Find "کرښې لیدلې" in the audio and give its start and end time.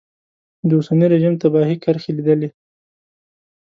1.83-2.49